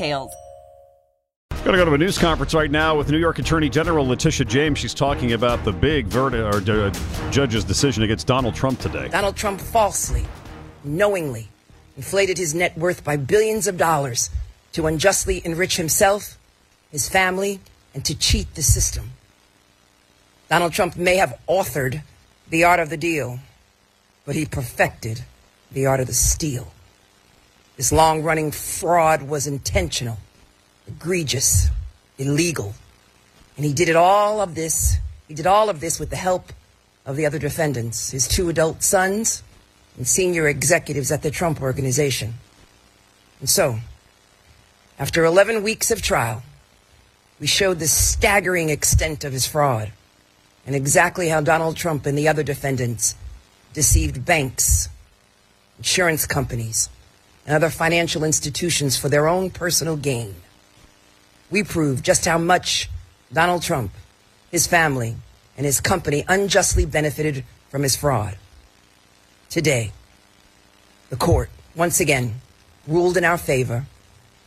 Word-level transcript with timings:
details. 0.00 0.34
Going 1.64 1.72
to 1.72 1.76
go 1.76 1.84
to 1.84 1.92
a 1.92 1.98
news 1.98 2.16
conference 2.16 2.54
right 2.54 2.70
now 2.70 2.96
with 2.96 3.10
New 3.10 3.18
York 3.18 3.38
Attorney 3.38 3.68
General 3.68 4.06
Letitia 4.06 4.46
James. 4.46 4.78
She's 4.78 4.94
talking 4.94 5.34
about 5.34 5.62
the 5.62 5.72
big 5.72 6.06
verdict 6.06 6.42
or 6.42 6.72
uh, 6.72 7.30
judge's 7.30 7.64
decision 7.64 8.02
against 8.02 8.26
Donald 8.26 8.54
Trump 8.54 8.80
today. 8.80 9.08
Donald 9.08 9.36
Trump 9.36 9.60
falsely, 9.60 10.24
knowingly 10.84 11.48
inflated 11.98 12.38
his 12.38 12.54
net 12.54 12.76
worth 12.78 13.04
by 13.04 13.18
billions 13.18 13.66
of 13.66 13.76
dollars 13.76 14.30
to 14.72 14.86
unjustly 14.86 15.42
enrich 15.44 15.76
himself, 15.76 16.38
his 16.90 17.10
family, 17.10 17.60
and 17.92 18.06
to 18.06 18.16
cheat 18.16 18.54
the 18.54 18.62
system. 18.62 19.10
Donald 20.48 20.72
Trump 20.72 20.96
may 20.96 21.16
have 21.16 21.38
authored 21.46 22.02
the 22.48 22.64
art 22.64 22.80
of 22.80 22.88
the 22.88 22.96
deal, 22.96 23.38
but 24.24 24.34
he 24.34 24.46
perfected 24.46 25.24
the 25.70 25.84
art 25.84 26.00
of 26.00 26.06
the 26.06 26.14
steal. 26.14 26.72
This 27.80 27.92
long 27.92 28.22
running 28.22 28.50
fraud 28.50 29.22
was 29.22 29.46
intentional, 29.46 30.18
egregious, 30.86 31.68
illegal. 32.18 32.74
And 33.56 33.64
he 33.64 33.72
did 33.72 33.88
it 33.88 33.96
all 33.96 34.42
of 34.42 34.54
this, 34.54 34.98
he 35.28 35.32
did 35.32 35.46
all 35.46 35.70
of 35.70 35.80
this 35.80 35.98
with 35.98 36.10
the 36.10 36.16
help 36.16 36.52
of 37.06 37.16
the 37.16 37.24
other 37.24 37.38
defendants, 37.38 38.10
his 38.10 38.28
two 38.28 38.50
adult 38.50 38.82
sons 38.82 39.42
and 39.96 40.06
senior 40.06 40.46
executives 40.46 41.10
at 41.10 41.22
the 41.22 41.30
Trump 41.30 41.62
organization. 41.62 42.34
And 43.38 43.48
so, 43.48 43.78
after 44.98 45.24
11 45.24 45.62
weeks 45.62 45.90
of 45.90 46.02
trial, 46.02 46.42
we 47.40 47.46
showed 47.46 47.78
the 47.78 47.88
staggering 47.88 48.68
extent 48.68 49.24
of 49.24 49.32
his 49.32 49.46
fraud 49.46 49.90
and 50.66 50.76
exactly 50.76 51.30
how 51.30 51.40
Donald 51.40 51.78
Trump 51.78 52.04
and 52.04 52.18
the 52.18 52.28
other 52.28 52.42
defendants 52.42 53.14
deceived 53.72 54.26
banks, 54.26 54.90
insurance 55.78 56.26
companies, 56.26 56.90
and 57.46 57.54
other 57.54 57.70
financial 57.70 58.24
institutions 58.24 58.96
for 58.96 59.08
their 59.08 59.28
own 59.28 59.50
personal 59.50 59.96
gain. 59.96 60.34
We 61.50 61.62
proved 61.64 62.04
just 62.04 62.24
how 62.24 62.38
much 62.38 62.88
Donald 63.32 63.62
Trump, 63.62 63.92
his 64.50 64.66
family, 64.66 65.14
and 65.56 65.64
his 65.66 65.80
company 65.80 66.24
unjustly 66.28 66.86
benefited 66.86 67.44
from 67.70 67.82
his 67.82 67.96
fraud. 67.96 68.36
Today, 69.48 69.92
the 71.08 71.16
court, 71.16 71.50
once 71.74 71.98
again, 72.00 72.40
ruled 72.86 73.16
in 73.16 73.24
our 73.24 73.38
favor 73.38 73.86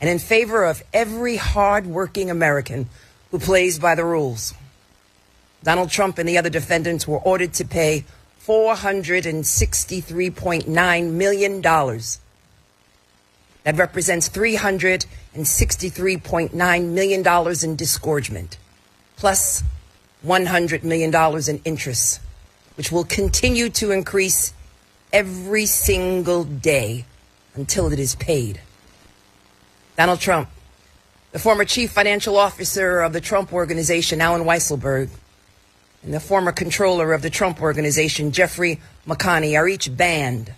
and 0.00 0.10
in 0.10 0.18
favor 0.18 0.64
of 0.64 0.82
every 0.92 1.36
hard-working 1.36 2.30
American 2.30 2.88
who 3.30 3.38
plays 3.38 3.78
by 3.78 3.94
the 3.94 4.04
rules. 4.04 4.52
Donald 5.62 5.90
Trump 5.90 6.18
and 6.18 6.28
the 6.28 6.38
other 6.38 6.50
defendants 6.50 7.06
were 7.06 7.18
ordered 7.18 7.52
to 7.54 7.64
pay 7.64 8.04
$463.9 8.46 11.12
million 11.12 11.62
that 13.64 13.76
represents 13.76 14.28
$363.9 14.28 16.88
million 16.88 17.24
in 17.62 17.76
disgorgement, 17.76 18.58
plus 19.16 19.62
$100 20.24 20.82
million 20.82 21.14
in 21.48 21.60
interest, 21.64 22.20
which 22.76 22.90
will 22.90 23.04
continue 23.04 23.68
to 23.70 23.90
increase 23.90 24.54
every 25.12 25.66
single 25.66 26.44
day 26.44 27.04
until 27.54 27.92
it 27.92 27.98
is 27.98 28.14
paid. 28.14 28.60
Donald 29.96 30.20
Trump, 30.20 30.48
the 31.32 31.38
former 31.38 31.64
chief 31.64 31.92
financial 31.92 32.36
officer 32.36 33.00
of 33.00 33.12
the 33.12 33.20
Trump 33.20 33.52
Organization, 33.52 34.20
Allen 34.20 34.44
Weisselberg, 34.44 35.10
and 36.02 36.14
the 36.14 36.20
former 36.20 36.52
controller 36.52 37.12
of 37.12 37.22
the 37.22 37.30
Trump 37.30 37.60
Organization, 37.60 38.32
Jeffrey 38.32 38.80
McConney, 39.06 39.58
are 39.58 39.68
each 39.68 39.94
banned 39.94 40.54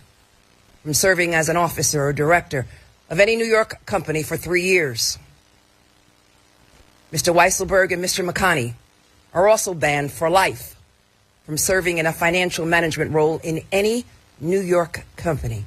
from 0.81 0.93
serving 0.93 1.35
as 1.35 1.49
an 1.49 1.57
officer 1.57 2.05
or 2.05 2.13
director 2.13 2.65
of 3.13 3.19
any 3.19 3.35
New 3.35 3.45
York 3.45 3.85
company 3.85 4.23
for 4.23 4.35
three 4.35 4.63
years. 4.63 5.19
Mr. 7.11 7.31
Weisselberg 7.31 7.91
and 7.91 8.03
Mr. 8.03 8.27
McConney 8.27 8.73
are 9.35 9.47
also 9.47 9.75
banned 9.75 10.11
for 10.11 10.31
life 10.31 10.75
from 11.45 11.55
serving 11.55 11.99
in 11.99 12.07
a 12.07 12.11
financial 12.11 12.65
management 12.65 13.11
role 13.11 13.39
in 13.43 13.61
any 13.71 14.03
New 14.39 14.59
York 14.59 15.05
company. 15.15 15.63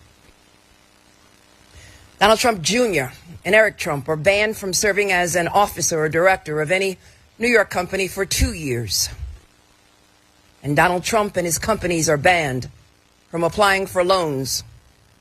Donald 2.18 2.40
Trump 2.40 2.62
Jr. 2.62 3.14
and 3.44 3.54
Eric 3.54 3.78
Trump 3.78 4.08
are 4.08 4.16
banned 4.16 4.56
from 4.56 4.72
serving 4.72 5.12
as 5.12 5.36
an 5.36 5.46
officer 5.46 6.00
or 6.00 6.08
director 6.08 6.60
of 6.60 6.72
any 6.72 6.98
New 7.38 7.46
York 7.46 7.70
company 7.70 8.08
for 8.08 8.26
two 8.26 8.52
years. 8.54 9.08
And 10.64 10.74
Donald 10.74 11.04
Trump 11.04 11.36
and 11.36 11.46
his 11.46 11.60
companies 11.60 12.08
are 12.08 12.16
banned 12.16 12.68
from 13.30 13.44
applying 13.44 13.86
for 13.86 14.02
loans 14.02 14.64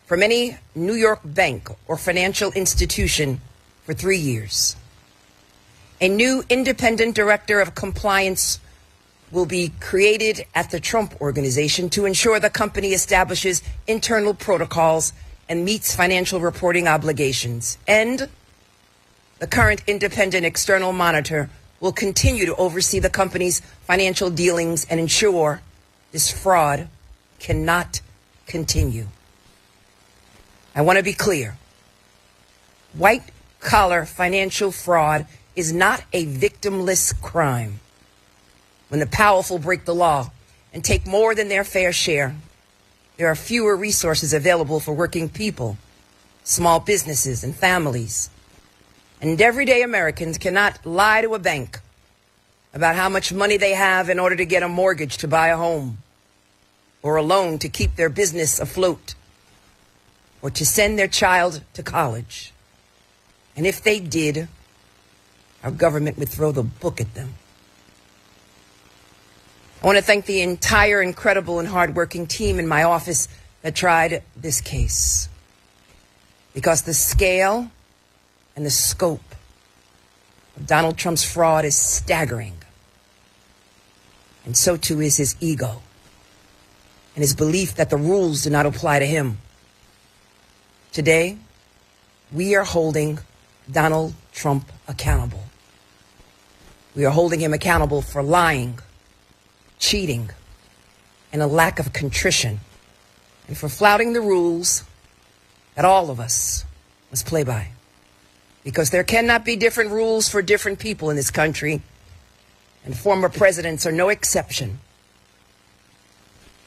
from 0.06 0.22
any 0.22 0.58
New 0.76 0.94
York 0.94 1.20
bank 1.24 1.70
or 1.88 1.98
financial 1.98 2.52
institution 2.52 3.42
for 3.84 3.94
three 3.94 4.18
years. 4.18 4.76
A 6.02 6.08
new 6.08 6.44
independent 6.50 7.16
director 7.16 7.60
of 7.60 7.74
compliance 7.74 8.60
will 9.32 9.46
be 9.46 9.72
created 9.80 10.46
at 10.54 10.70
the 10.72 10.80
Trump 10.80 11.20
Organization 11.22 11.90
to 11.90 12.06
ensure 12.06 12.40
the 12.40 12.50
company 12.50 12.90
establishes 12.90 13.64
internal 13.88 14.34
protocols 14.34 15.14
and 15.50 15.66
meets 15.66 15.96
financial 15.96 16.40
reporting 16.40 16.88
obligations. 16.88 17.78
And 17.88 18.30
the 19.40 19.48
current 19.48 19.84
independent 19.88 20.46
external 20.46 20.94
monitor 20.94 21.50
will 21.80 21.92
continue 21.92 22.46
to 22.46 22.56
oversee 22.56 23.00
the 23.00 23.10
company's 23.10 23.60
financial 23.86 24.30
dealings 24.30 24.86
and 24.90 25.00
ensure 25.00 25.62
this 26.12 26.32
fraud 26.32 26.88
cannot 27.40 28.02
continue. 28.48 29.08
I 30.76 30.82
want 30.82 30.98
to 30.98 31.04
be 31.04 31.14
clear. 31.14 31.58
White 32.94 33.24
collar 33.62 34.06
financial 34.06 34.72
fraud 34.72 35.26
is 35.56 35.72
not 35.72 36.04
a 36.12 36.26
victimless 36.26 37.20
crime. 37.22 37.80
When 38.90 39.00
the 39.00 39.08
powerful 39.08 39.58
break 39.58 39.86
the 39.86 39.96
law 39.96 40.32
and 40.74 40.84
take 40.84 41.08
more 41.08 41.34
than 41.34 41.48
their 41.48 41.64
fair 41.64 41.94
share, 41.94 42.36
there 43.16 43.28
are 43.28 43.36
fewer 43.36 43.78
resources 43.78 44.34
available 44.34 44.82
for 44.82 44.94
working 44.94 45.30
people, 45.30 45.78
small 46.44 46.82
businesses, 46.82 47.44
and 47.44 47.56
families. 47.56 48.30
And 49.22 49.42
everyday 49.42 49.82
Americans 49.82 50.38
cannot 50.38 50.86
lie 50.86 51.22
to 51.22 51.34
a 51.34 51.40
bank 51.40 51.80
about 52.74 52.98
how 52.98 53.08
much 53.08 53.32
money 53.32 53.56
they 53.56 53.74
have 53.74 54.10
in 54.10 54.20
order 54.20 54.36
to 54.36 54.46
get 54.46 54.62
a 54.62 54.68
mortgage 54.68 55.18
to 55.18 55.28
buy 55.30 55.48
a 55.48 55.58
home 55.58 56.00
or 57.02 57.16
a 57.16 57.24
loan 57.24 57.58
to 57.60 57.70
keep 57.70 57.96
their 57.96 58.10
business 58.10 58.60
afloat 58.60 59.16
or 60.42 60.50
to 60.52 60.66
send 60.66 61.00
their 61.00 61.08
child 61.08 61.62
to 61.74 61.84
college. 61.84 62.54
And 63.56 63.66
if 63.66 63.82
they 63.82 64.00
did, 64.00 64.48
our 65.64 65.72
government 65.72 66.18
would 66.18 66.30
throw 66.30 66.52
the 66.52 66.64
book 66.64 67.02
at 67.02 67.14
them. 67.14 67.36
I 69.82 69.86
want 69.86 69.98
to 69.98 70.04
thank 70.04 70.26
the 70.26 70.42
entire 70.42 71.02
incredible 71.02 71.60
and 71.60 71.68
hardworking 71.68 72.28
team 72.28 72.60
in 72.60 72.68
my 72.68 72.84
office 72.84 73.28
that 73.62 73.76
tried 73.76 74.24
this 74.36 74.62
case. 74.62 75.30
Because 76.54 76.84
the 76.84 76.94
scale 76.94 77.70
and 78.56 78.66
the 78.66 78.70
scope 78.70 79.36
of 80.56 80.66
Donald 80.66 80.98
Trump's 80.98 81.24
fraud 81.24 81.66
is 81.66 81.78
staggering. 81.78 82.54
And 84.46 84.56
so 84.58 84.78
too 84.78 85.02
is 85.02 85.18
his 85.18 85.36
ego 85.40 85.82
and 87.16 87.24
his 87.24 87.36
belief 87.36 87.76
that 87.76 87.90
the 87.90 87.98
rules 87.98 88.44
do 88.44 88.50
not 88.50 88.66
apply 88.66 89.00
to 89.00 89.06
him. 89.06 89.40
Today, 90.96 91.38
we 92.32 92.56
are 92.56 92.64
holding 92.64 93.20
Donald 93.70 94.14
Trump 94.32 94.72
accountable. 94.88 95.44
We 96.96 97.04
are 97.04 97.12
holding 97.12 97.42
him 97.42 97.54
accountable 97.54 98.02
for 98.02 98.24
lying, 98.24 98.80
cheating, 99.78 100.30
and 101.34 101.42
a 101.42 101.48
lack 101.48 101.80
of 101.80 101.92
contrition, 101.92 102.62
and 103.50 103.58
for 103.58 103.68
flouting 103.68 104.14
the 104.14 104.22
rules 104.22 104.86
that 105.76 105.84
all 105.84 106.10
of 106.10 106.22
us 106.22 106.64
must 107.12 107.26
play 107.26 107.44
by. 107.44 107.72
Because 108.64 108.92
there 108.92 109.04
cannot 109.04 109.44
be 109.44 109.58
different 109.58 109.92
rules 109.92 110.30
for 110.30 110.42
different 110.42 110.80
people 110.80 111.10
in 111.10 111.18
this 111.18 111.30
country, 111.30 111.82
and 112.86 112.98
former 112.98 113.28
presidents 113.28 113.86
are 113.86 113.92
no 113.92 114.08
exception. 114.08 114.80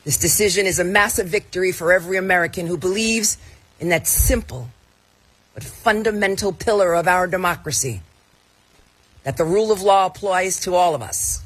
This 0.04 0.18
decision 0.18 0.66
is 0.66 0.78
a 0.78 0.84
massive 0.84 1.28
victory 1.28 1.72
for 1.72 1.94
every 1.94 2.18
American 2.18 2.66
who 2.66 2.76
believes 2.76 3.38
in 3.80 3.88
that 3.88 4.06
simple 4.06 4.68
but 5.54 5.64
fundamental 5.64 6.52
pillar 6.52 6.94
of 6.94 7.08
our 7.08 7.26
democracy 7.26 8.00
that 9.24 9.36
the 9.36 9.44
rule 9.44 9.72
of 9.72 9.82
law 9.82 10.06
applies 10.06 10.60
to 10.60 10.74
all 10.74 10.94
of 10.94 11.02
us 11.02 11.44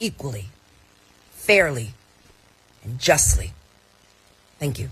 equally, 0.00 0.46
fairly, 1.30 1.94
and 2.84 2.98
justly. 2.98 3.52
Thank 4.58 4.78
you. 4.78 4.88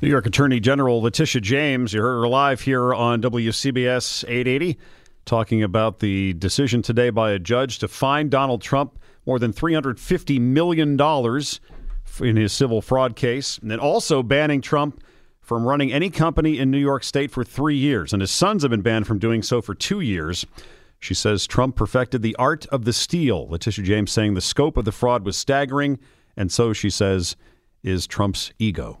New 0.00 0.08
York 0.08 0.26
Attorney 0.26 0.60
General 0.60 1.02
Letitia 1.02 1.40
James, 1.40 1.92
you 1.92 2.00
heard 2.00 2.20
her 2.20 2.28
live 2.28 2.60
here 2.60 2.94
on 2.94 3.20
WCBS 3.20 4.24
880, 4.24 4.78
talking 5.24 5.62
about 5.62 5.98
the 5.98 6.32
decision 6.34 6.82
today 6.82 7.10
by 7.10 7.32
a 7.32 7.38
judge 7.38 7.80
to 7.80 7.88
fine 7.88 8.28
Donald 8.28 8.62
Trump 8.62 8.98
more 9.26 9.38
than 9.38 9.52
$350 9.52 10.40
million 10.40 10.96
in 12.20 12.36
his 12.36 12.52
civil 12.52 12.82
fraud 12.82 13.16
case, 13.16 13.58
and 13.58 13.70
then 13.70 13.78
also 13.78 14.22
banning 14.22 14.60
Trump 14.60 15.02
from 15.40 15.64
running 15.64 15.92
any 15.92 16.10
company 16.10 16.58
in 16.58 16.70
New 16.70 16.78
York 16.78 17.02
State 17.02 17.30
for 17.30 17.42
three 17.42 17.76
years. 17.76 18.12
And 18.12 18.20
his 18.20 18.30
sons 18.30 18.62
have 18.62 18.70
been 18.70 18.82
banned 18.82 19.06
from 19.06 19.18
doing 19.18 19.42
so 19.42 19.62
for 19.62 19.74
two 19.74 20.00
years. 20.00 20.44
She 21.00 21.14
says 21.14 21.46
Trump 21.46 21.76
perfected 21.76 22.22
the 22.22 22.36
art 22.36 22.66
of 22.66 22.84
the 22.84 22.92
steal. 22.92 23.48
Letitia 23.48 23.84
James 23.84 24.10
saying 24.10 24.34
the 24.34 24.40
scope 24.40 24.76
of 24.76 24.84
the 24.84 24.92
fraud 24.92 25.24
was 25.24 25.36
staggering, 25.36 25.98
and 26.36 26.52
so 26.52 26.72
she 26.72 26.90
says 26.90 27.36
is 27.82 28.06
Trump's 28.06 28.52
ego. 28.58 29.00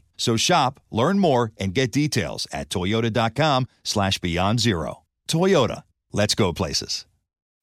So 0.21 0.37
shop, 0.37 0.79
learn 0.91 1.17
more, 1.17 1.51
and 1.57 1.73
get 1.73 1.91
details 1.91 2.47
at 2.51 2.69
toyota.com 2.69 3.65
slash 3.83 4.19
beyond 4.19 4.59
zero. 4.59 5.01
Toyota, 5.27 5.81
let's 6.13 6.35
go 6.35 6.53
places. 6.53 7.07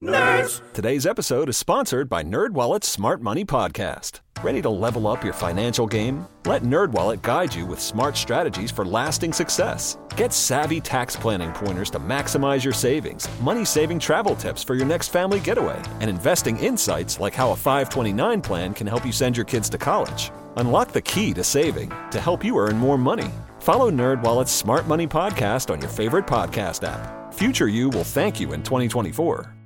Nerds! 0.03 0.61
Today's 0.73 1.05
episode 1.05 1.47
is 1.47 1.55
sponsored 1.57 2.09
by 2.09 2.21
NerdWallet's 2.21 2.87
Smart 2.87 3.21
Money 3.21 3.45
Podcast. 3.45 4.19
Ready 4.43 4.61
to 4.61 4.69
level 4.69 5.07
up 5.07 5.23
your 5.23 5.31
financial 5.31 5.87
game? 5.87 6.25
Let 6.43 6.63
NerdWallet 6.63 7.21
guide 7.21 7.55
you 7.55 7.65
with 7.65 7.79
smart 7.79 8.17
strategies 8.17 8.71
for 8.71 8.83
lasting 8.83 9.31
success. 9.31 9.97
Get 10.17 10.33
savvy 10.33 10.81
tax 10.81 11.15
planning 11.15 11.53
pointers 11.53 11.89
to 11.91 11.99
maximize 11.99 12.65
your 12.65 12.73
savings, 12.73 13.29
money-saving 13.39 13.99
travel 13.99 14.35
tips 14.35 14.63
for 14.65 14.75
your 14.75 14.85
next 14.85 15.09
family 15.09 15.39
getaway, 15.39 15.81
and 16.01 16.09
investing 16.09 16.59
insights 16.59 17.21
like 17.21 17.33
how 17.33 17.51
a 17.51 17.55
529 17.55 18.41
plan 18.41 18.73
can 18.73 18.87
help 18.87 19.05
you 19.05 19.13
send 19.13 19.37
your 19.37 19.45
kids 19.45 19.69
to 19.69 19.77
college. 19.77 20.31
Unlock 20.59 20.91
the 20.91 21.01
key 21.01 21.33
to 21.33 21.43
saving 21.43 21.89
to 22.11 22.19
help 22.19 22.43
you 22.43 22.57
earn 22.57 22.77
more 22.77 22.97
money. 22.97 23.31
Follow 23.59 23.89
NerdWallet's 23.89 24.51
Smart 24.51 24.87
Money 24.87 25.07
Podcast 25.07 25.71
on 25.71 25.79
your 25.79 25.89
favorite 25.89 26.27
podcast 26.27 26.83
app. 26.87 27.33
Future 27.33 27.67
you 27.69 27.89
will 27.89 28.03
thank 28.03 28.39
you 28.39 28.51
in 28.53 28.61
2024. 28.63 29.58